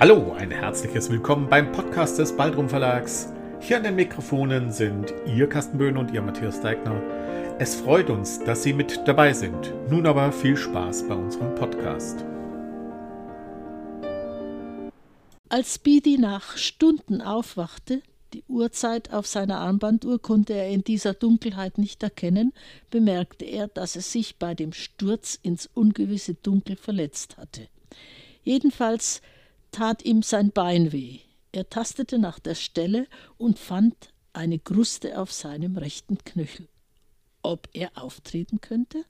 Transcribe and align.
Hallo, 0.00 0.32
ein 0.32 0.52
herzliches 0.52 1.10
Willkommen 1.10 1.48
beim 1.48 1.72
Podcast 1.72 2.20
des 2.20 2.36
Baldrum 2.36 2.68
Verlags. 2.68 3.32
Hier 3.58 3.78
an 3.78 3.82
den 3.82 3.96
Mikrofonen 3.96 4.70
sind 4.70 5.12
Ihr 5.26 5.48
Carsten 5.48 5.76
Böhn 5.76 5.96
und 5.96 6.12
Ihr 6.12 6.22
Matthias 6.22 6.60
Deigner. 6.60 7.02
Es 7.58 7.74
freut 7.74 8.08
uns, 8.08 8.38
dass 8.44 8.62
Sie 8.62 8.72
mit 8.72 9.08
dabei 9.08 9.32
sind. 9.32 9.74
Nun 9.90 10.06
aber 10.06 10.30
viel 10.30 10.56
Spaß 10.56 11.08
bei 11.08 11.16
unserem 11.16 11.52
Podcast. 11.56 12.24
Als 15.48 15.74
Speedy 15.74 16.16
nach 16.16 16.56
Stunden 16.56 17.20
aufwachte, 17.20 18.00
die 18.34 18.44
Uhrzeit 18.46 19.12
auf 19.12 19.26
seiner 19.26 19.58
Armbanduhr 19.58 20.22
konnte 20.22 20.52
er 20.52 20.68
in 20.68 20.84
dieser 20.84 21.14
Dunkelheit 21.14 21.76
nicht 21.76 22.04
erkennen, 22.04 22.52
bemerkte 22.90 23.46
er, 23.46 23.66
dass 23.66 23.96
er 23.96 24.02
sich 24.02 24.36
bei 24.36 24.54
dem 24.54 24.72
Sturz 24.72 25.36
ins 25.42 25.68
ungewisse 25.74 26.34
Dunkel 26.34 26.76
verletzt 26.76 27.36
hatte. 27.36 27.66
Jedenfalls 28.44 29.22
tat 29.70 30.04
ihm 30.04 30.22
sein 30.22 30.50
Bein 30.50 30.92
weh. 30.92 31.20
Er 31.52 31.68
tastete 31.68 32.18
nach 32.18 32.38
der 32.38 32.54
Stelle 32.54 33.06
und 33.36 33.58
fand 33.58 34.12
eine 34.32 34.58
Kruste 34.58 35.18
auf 35.18 35.32
seinem 35.32 35.76
rechten 35.76 36.18
Knöchel 36.18 36.68
ob 37.42 37.68
er 37.72 37.90
auftreten 37.94 38.60
könnte? 38.60 39.04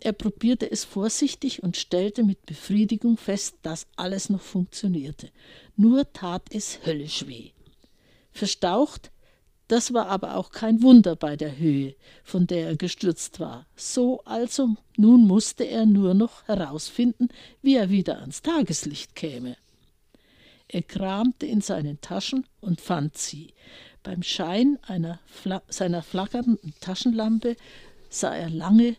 Er 0.00 0.12
probierte 0.12 0.70
es 0.70 0.84
vorsichtig 0.84 1.62
und 1.62 1.76
stellte 1.76 2.22
mit 2.22 2.46
Befriedigung 2.46 3.16
fest, 3.16 3.56
dass 3.62 3.86
alles 3.96 4.28
noch 4.28 4.42
funktionierte. 4.42 5.30
Nur 5.76 6.12
tat 6.12 6.42
es 6.50 6.80
höllisch 6.84 7.26
weh. 7.26 7.50
Verstaucht, 8.30 9.10
das 9.68 9.92
war 9.92 10.06
aber 10.06 10.36
auch 10.36 10.50
kein 10.50 10.82
Wunder 10.82 11.16
bei 11.16 11.36
der 11.36 11.58
Höhe, 11.58 11.94
von 12.22 12.46
der 12.46 12.68
er 12.68 12.76
gestürzt 12.76 13.40
war. 13.40 13.66
So 13.74 14.22
also, 14.24 14.76
nun 14.96 15.26
musste 15.26 15.64
er 15.64 15.86
nur 15.86 16.14
noch 16.14 16.46
herausfinden, 16.46 17.28
wie 17.62 17.76
er 17.76 17.90
wieder 17.90 18.20
ans 18.20 18.42
Tageslicht 18.42 19.14
käme. 19.14 19.56
Er 20.68 20.82
kramte 20.82 21.46
in 21.46 21.60
seinen 21.60 22.00
Taschen 22.00 22.44
und 22.60 22.80
fand 22.80 23.16
sie. 23.16 23.54
Beim 24.02 24.22
Schein 24.22 24.78
Fla 25.26 25.62
seiner 25.68 26.02
flackernden 26.02 26.74
Taschenlampe 26.80 27.56
sah 28.08 28.34
er 28.34 28.50
lange 28.50 28.96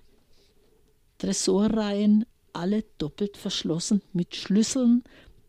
Tresorreihen, 1.18 2.26
alle 2.54 2.84
doppelt 2.98 3.38
verschlossen 3.38 4.02
mit 4.14 4.36
Schlüsseln, 4.36 5.04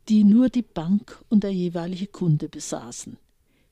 die 0.08 0.24
nur 0.24 0.48
die 0.48 0.62
Bank 0.62 1.22
und 1.28 1.44
der 1.44 1.52
jeweilige 1.52 2.06
Kunde 2.06 2.48
besaßen. 2.48 3.18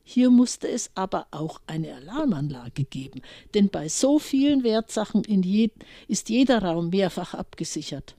Hier 0.09 0.31
musste 0.31 0.69
es 0.69 0.93
aber 0.95 1.27
auch 1.33 1.61
eine 1.67 1.93
Alarmanlage 1.97 2.85
geben, 2.85 3.23
denn 3.55 3.71
bei 3.71 3.89
so 3.89 4.21
vielen 4.21 4.63
Wertsachen 4.63 5.25
je 5.25 5.71
ist 6.07 6.29
jeder 6.29 6.63
Raum 6.63 6.91
mehrfach 6.91 7.35
abgesichert. 7.35 8.15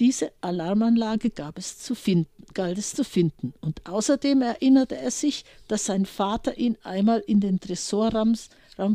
Diese 0.00 0.32
Alarmanlage 0.40 1.30
gab 1.30 1.58
es 1.58 1.78
zu 1.78 1.94
finden, 1.94 2.44
galt 2.54 2.76
es 2.76 2.92
zu 2.92 3.04
finden, 3.04 3.54
und 3.60 3.86
außerdem 3.86 4.42
erinnerte 4.42 4.96
er 4.96 5.12
sich, 5.12 5.44
dass 5.68 5.86
sein 5.86 6.06
Vater 6.06 6.58
ihn 6.58 6.76
einmal 6.82 7.20
in 7.20 7.38
den 7.38 7.60
Tresorraum 7.60 8.34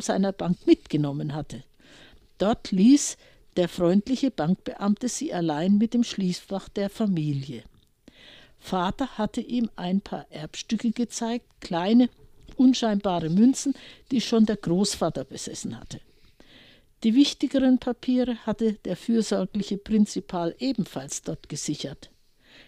seiner 0.00 0.32
Bank 0.32 0.66
mitgenommen 0.66 1.34
hatte. 1.34 1.64
Dort 2.36 2.72
ließ 2.72 3.16
der 3.56 3.70
freundliche 3.70 4.30
Bankbeamte 4.30 5.08
sie 5.08 5.32
allein 5.32 5.78
mit 5.78 5.94
dem 5.94 6.04
Schließfach 6.04 6.68
der 6.68 6.90
Familie. 6.90 7.62
Vater 8.64 9.18
hatte 9.18 9.42
ihm 9.42 9.68
ein 9.76 10.00
paar 10.00 10.24
Erbstücke 10.30 10.90
gezeigt, 10.90 11.44
kleine, 11.60 12.08
unscheinbare 12.56 13.28
Münzen, 13.28 13.74
die 14.10 14.22
schon 14.22 14.46
der 14.46 14.56
Großvater 14.56 15.24
besessen 15.24 15.78
hatte. 15.78 16.00
Die 17.02 17.14
wichtigeren 17.14 17.78
Papiere 17.78 18.36
hatte 18.46 18.72
der 18.86 18.96
fürsorgliche 18.96 19.76
Prinzipal 19.76 20.54
ebenfalls 20.58 21.20
dort 21.20 21.50
gesichert. 21.50 22.08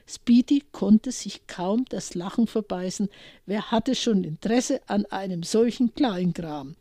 Speedy 0.06 0.64
konnte 0.70 1.12
sich 1.12 1.46
kaum 1.46 1.86
das 1.88 2.14
Lachen 2.14 2.46
verbeißen. 2.46 3.08
Wer 3.46 3.70
hatte 3.70 3.94
schon 3.94 4.22
Interesse 4.22 4.82
an 4.88 5.06
einem 5.06 5.44
solchen 5.44 5.94
Kleinkram? 5.94 6.76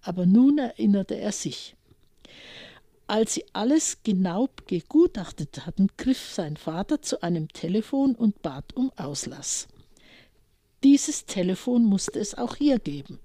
Aber 0.00 0.26
nun 0.26 0.58
erinnerte 0.58 1.16
er 1.16 1.32
sich. 1.32 1.74
Als 3.10 3.34
sie 3.34 3.44
alles 3.54 4.04
genau 4.04 4.48
gegutachtet 4.68 5.66
hatten, 5.66 5.88
griff 5.96 6.32
sein 6.32 6.56
Vater 6.56 7.02
zu 7.02 7.24
einem 7.24 7.48
Telefon 7.48 8.14
und 8.14 8.40
bat 8.40 8.76
um 8.76 8.92
Auslass. 8.94 9.66
Dieses 10.84 11.26
Telefon 11.26 11.82
musste 11.82 12.20
es 12.20 12.38
auch 12.38 12.54
hier 12.54 12.78
geben. 12.78 13.18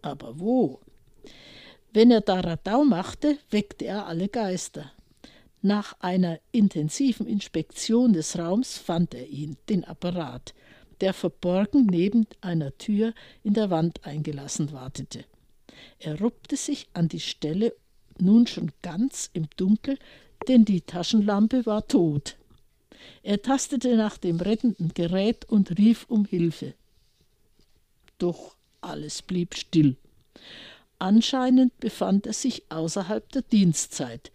Aber 0.00 0.40
wo? 0.40 0.80
Wenn 1.92 2.10
er 2.10 2.22
da 2.22 2.40
Radau 2.40 2.84
machte, 2.84 3.36
weckte 3.50 3.84
er 3.84 4.06
alle 4.06 4.30
Geister. 4.30 4.92
Nach 5.60 5.92
einer 6.00 6.40
intensiven 6.50 7.26
Inspektion 7.26 8.14
des 8.14 8.38
Raums 8.38 8.78
fand 8.78 9.12
er 9.12 9.26
ihn, 9.26 9.58
den 9.68 9.84
Apparat, 9.84 10.54
der 11.02 11.12
verborgen 11.12 11.84
neben 11.84 12.26
einer 12.40 12.78
Tür 12.78 13.12
in 13.42 13.52
der 13.52 13.68
Wand 13.68 14.06
eingelassen 14.06 14.72
wartete. 14.72 15.26
Er 15.98 16.18
ruppte 16.18 16.56
sich 16.56 16.88
an 16.94 17.08
die 17.08 17.20
Stelle, 17.20 17.74
nun 18.20 18.46
schon 18.46 18.72
ganz 18.82 19.30
im 19.32 19.48
Dunkel, 19.56 19.98
denn 20.46 20.64
die 20.64 20.80
Taschenlampe 20.80 21.66
war 21.66 21.86
tot. 21.86 22.36
Er 23.22 23.42
tastete 23.42 23.96
nach 23.96 24.18
dem 24.18 24.40
rettenden 24.40 24.92
Gerät 24.94 25.44
und 25.44 25.78
rief 25.78 26.06
um 26.08 26.24
Hilfe. 26.24 26.74
Doch 28.18 28.56
alles 28.80 29.22
blieb 29.22 29.54
still. 29.54 29.96
Anscheinend 30.98 31.78
befand 31.78 32.26
er 32.26 32.32
sich 32.32 32.64
außerhalb 32.70 33.30
der 33.30 33.42
Dienstzeit. 33.42 34.32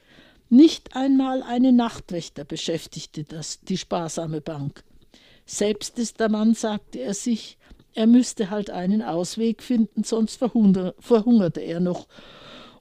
Nicht 0.50 0.96
einmal 0.96 1.44
eine 1.44 1.72
Nachtwächter 1.72 2.46
beschäftigte 2.46 3.24
das, 3.24 3.60
die 3.62 3.78
sparsame 3.78 4.40
Bank. 4.40 4.84
Selbst 5.46 6.00
ist 6.00 6.20
der 6.20 6.30
Mann, 6.30 6.54
sagte 6.54 7.00
er 7.00 7.14
sich, 7.14 7.58
er 7.96 8.08
müsste 8.08 8.50
halt 8.50 8.70
einen 8.70 9.02
Ausweg 9.02 9.62
finden, 9.62 10.04
sonst 10.04 10.38
verhungerte 10.38 11.60
er 11.60 11.80
noch. 11.80 12.08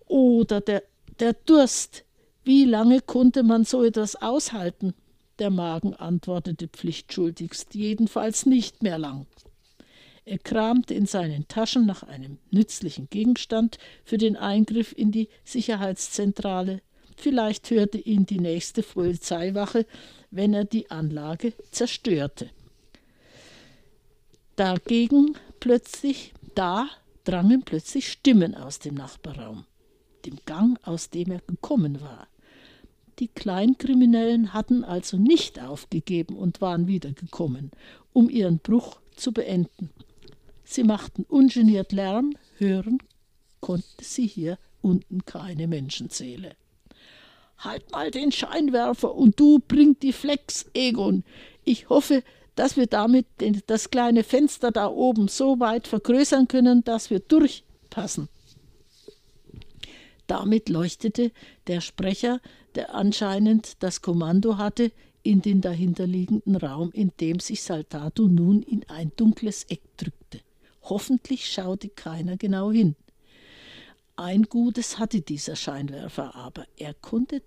Oder 0.07 0.61
der, 0.61 0.83
der 1.23 1.35
Durst. 1.35 2.05
Wie 2.43 2.65
lange 2.65 3.01
konnte 3.01 3.45
man 3.45 3.65
so 3.65 3.85
etwas 3.85 4.17
aushalten? 4.17 4.93
Der 5.39 5.51
Magen 5.51 5.95
antwortete 5.95 6.67
pflichtschuldigst, 6.67 7.77
jedenfalls 7.77 8.45
nicht 8.45 8.83
mehr 8.83 8.99
lang. 8.99 9.27
Er 10.25 10.39
kramte 10.39 10.95
in 10.95 11.07
seinen 11.07 11.47
Taschen 11.47 11.87
nach 11.87 12.03
einem 12.03 12.39
nützlichen 12.51 13.09
Gegenstand 13.09 13.79
für 14.05 14.19
den 14.19 14.37
Eingriff 14.37 14.93
in 14.97 15.13
die 15.13 15.29
Sicherheitszentrale. 15.45 16.83
Vielleicht 17.17 17.71
hörte 17.71 17.99
ihn 17.99 18.27
die 18.27 18.41
nächste 18.41 18.83
Polizeiwache, 18.83 19.87
wenn 20.33 20.53
er 20.55 20.65
die 20.65 20.91
Anlage 20.91 21.53
zerstörte. 21.71 22.51
Dagegen 24.57 25.37
plötzlich, 25.61 26.35
da 26.57 26.89
drangen 27.23 27.63
plötzlich 27.63 28.11
Stimmen 28.11 28.57
aus 28.57 28.81
dem 28.81 28.95
Nachbarraum, 28.95 29.67
dem 30.23 30.39
Gang, 30.47 30.79
aus 30.85 31.11
dem 31.11 31.31
er 31.31 31.41
gekommen 31.47 32.01
war. 32.01 32.29
Die 33.19 33.29
Kleinkriminellen 33.29 34.53
hatten 34.53 34.85
also 34.85 35.17
nicht 35.17 35.61
aufgegeben 35.61 36.37
und 36.37 36.61
waren 36.61 36.87
wiedergekommen, 36.87 37.71
um 38.13 38.31
ihren 38.31 38.59
Bruch 38.59 39.01
zu 39.17 39.33
beenden. 39.33 39.91
Sie 40.65 40.85
machten 40.85 41.25
ungeniert 41.29 41.93
Lärm, 41.93 42.37
hören 42.59 42.99
konnte 43.63 43.87
sie 44.03 44.27
hier 44.27 44.59
unten 44.83 45.25
keine 45.25 45.67
Menschenseele. 45.67 46.55
Halt 47.57 47.91
mal 47.93 48.11
den 48.11 48.33
Scheinwerfer 48.33 49.15
und 49.15 49.41
du 49.41 49.61
bring 49.61 49.99
die 50.01 50.13
Flex, 50.13 50.67
Egon. 50.75 51.25
Ich 51.65 51.89
hoffe, 51.89 52.25
dass 52.57 52.77
wir 52.77 52.89
damit 52.89 53.27
das 53.69 53.91
kleine 53.91 54.25
Fenster 54.25 54.73
da 54.73 54.89
oben 54.89 55.29
so 55.29 55.61
weit 55.61 55.87
vergrößern 55.87 56.49
können, 56.49 56.85
dass 56.85 57.09
wir 57.09 57.21
durchpassen. 57.21 58.29
Damit 60.33 60.71
leuchtete 60.71 61.31
der 61.67 61.83
Sprecher, 61.83 62.41
der 62.75 62.95
anscheinend 62.95 63.83
das 63.83 64.01
Kommando 64.01 64.57
hatte, 64.57 64.91
in 65.23 65.43
den 65.43 65.61
dahinterliegenden 65.61 66.57
Raum, 66.57 66.91
in 66.95 67.13
dem 67.21 67.39
sich 67.39 67.63
Saltato 67.63 68.29
nun 68.29 68.63
in 68.63 68.83
ein 68.89 69.13
dunkles 69.15 69.65
Eck 69.65 69.83
drückte. 69.99 70.41
Hoffentlich 70.85 71.53
schaute 71.53 71.91
keiner 71.91 72.39
genau 72.39 72.73
hin. 72.73 72.97
Ein 74.17 74.45
Gutes 74.45 74.99
hatte 74.99 75.21
dieser 75.21 75.55
Scheinwerfer 75.55 76.35
aber, 76.35 76.65
er 76.79 76.95
konnte 76.95 77.43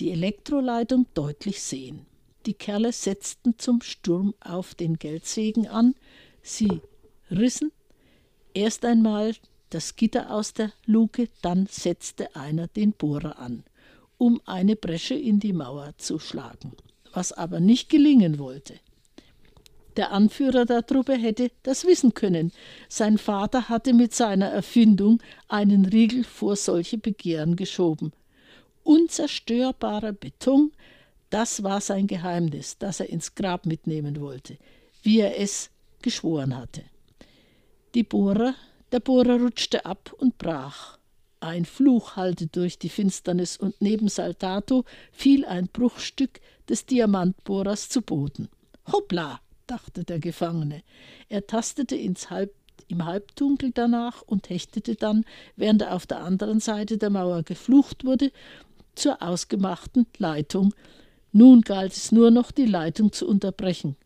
die 0.00 0.10
Elektroleitung 0.10 1.06
deutlich 1.14 1.62
sehen. 1.62 2.04
Die 2.46 2.54
Kerle 2.54 2.90
setzten 2.90 3.60
zum 3.60 3.80
Sturm 3.80 4.34
auf 4.40 4.74
den 4.74 4.98
Geldsegen 4.98 5.68
an, 5.68 5.94
sie 6.42 6.80
rissen 7.30 7.70
erst 8.54 8.84
einmal 8.84 9.36
das 9.70 9.96
Gitter 9.96 10.30
aus 10.30 10.54
der 10.54 10.72
Luke, 10.86 11.28
dann 11.42 11.66
setzte 11.66 12.34
einer 12.34 12.68
den 12.68 12.92
Bohrer 12.92 13.38
an, 13.38 13.64
um 14.16 14.40
eine 14.46 14.76
Bresche 14.76 15.14
in 15.14 15.40
die 15.40 15.52
Mauer 15.52 15.94
zu 15.98 16.18
schlagen, 16.18 16.72
was 17.12 17.32
aber 17.32 17.60
nicht 17.60 17.88
gelingen 17.88 18.38
wollte. 18.38 18.74
Der 19.98 20.12
Anführer 20.12 20.64
der 20.64 20.86
Truppe 20.86 21.16
hätte 21.16 21.50
das 21.64 21.84
wissen 21.84 22.14
können. 22.14 22.52
Sein 22.88 23.18
Vater 23.18 23.68
hatte 23.68 23.92
mit 23.92 24.14
seiner 24.14 24.46
Erfindung 24.46 25.20
einen 25.48 25.86
Riegel 25.86 26.22
vor 26.22 26.54
solche 26.54 26.98
Begehren 26.98 27.56
geschoben. 27.56 28.12
Unzerstörbarer 28.84 30.12
Beton, 30.12 30.70
Das 31.30 31.62
war 31.64 31.80
sein 31.80 32.06
Geheimnis, 32.06 32.78
das 32.78 33.00
er 33.00 33.10
ins 33.10 33.34
Grab 33.34 33.66
mitnehmen 33.66 34.20
wollte, 34.20 34.56
wie 35.02 35.18
er 35.18 35.38
es 35.38 35.68
geschworen 36.00 36.56
hatte. 36.56 36.84
Die 37.94 38.04
Bohrer, 38.04 38.54
der 38.92 39.00
Bohrer 39.00 39.40
rutschte 39.40 39.84
ab 39.84 40.12
und 40.16 40.38
brach. 40.38 40.98
Ein 41.40 41.64
Fluch 41.64 42.16
hallte 42.16 42.48
durch 42.48 42.78
die 42.78 42.88
Finsternis 42.88 43.56
und 43.56 43.80
neben 43.80 44.08
Saltato 44.08 44.84
fiel 45.12 45.44
ein 45.44 45.68
Bruchstück 45.68 46.40
des 46.68 46.86
Diamantbohrers 46.86 47.88
zu 47.88 48.02
Boden. 48.02 48.48
Hoppla, 48.90 49.40
dachte 49.66 50.04
der 50.04 50.18
Gefangene. 50.18 50.82
Er 51.28 51.46
tastete 51.46 51.94
ins 51.94 52.30
Halb, 52.30 52.52
im 52.88 53.04
Halbdunkel 53.04 53.70
danach 53.72 54.22
und 54.22 54.50
hechtete 54.50 54.96
dann, 54.96 55.24
während 55.56 55.82
er 55.82 55.94
auf 55.94 56.06
der 56.06 56.20
anderen 56.20 56.58
Seite 56.58 56.98
der 56.98 57.10
Mauer 57.10 57.42
geflucht 57.42 58.04
wurde, 58.04 58.32
zur 58.94 59.22
ausgemachten 59.22 60.06
Leitung. 60.16 60.74
Nun 61.32 61.60
galt 61.60 61.92
es 61.92 62.10
nur 62.10 62.30
noch, 62.30 62.50
die 62.50 62.66
Leitung 62.66 63.12
zu 63.12 63.28
unterbrechen. 63.28 63.96